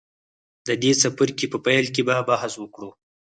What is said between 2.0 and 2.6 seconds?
به بحث